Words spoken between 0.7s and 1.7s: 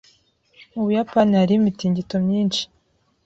Mu Buyapani Hariho